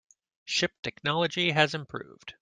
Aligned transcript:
Ship 0.45 0.71
technology 0.81 1.51
has 1.51 1.75
improved. 1.75 2.33